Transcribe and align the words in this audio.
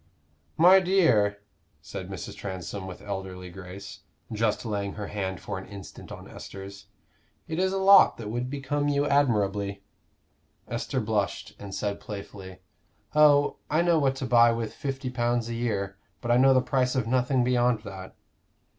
"My 0.57 0.79
dear," 0.79 1.43
said 1.79 2.09
Mrs. 2.09 2.35
Transome 2.35 2.87
with 2.87 3.03
elderly 3.03 3.51
grace, 3.51 3.99
just 4.31 4.65
laying 4.65 4.93
her 4.93 5.09
hand 5.09 5.39
for 5.39 5.59
an 5.59 5.67
instant 5.67 6.11
on 6.11 6.27
Esther's, 6.27 6.87
"it 7.47 7.59
is 7.59 7.71
a 7.71 7.77
lot 7.77 8.17
that 8.17 8.31
would 8.31 8.49
become 8.49 8.87
you 8.87 9.05
admirably." 9.05 9.83
Esther 10.67 11.01
blushed, 11.01 11.53
and 11.59 11.75
said 11.75 11.99
playfully: 11.99 12.61
"Oh, 13.13 13.57
I 13.69 13.83
know 13.83 13.99
what 13.99 14.15
to 14.15 14.25
buy 14.25 14.51
with 14.51 14.73
fifty 14.73 15.11
pounds 15.11 15.49
a 15.49 15.53
year, 15.53 15.97
but 16.19 16.31
I 16.31 16.37
know 16.37 16.55
the 16.55 16.61
price 16.63 16.95
of 16.95 17.05
nothing 17.05 17.43
beyond 17.43 17.81
that." 17.81 18.15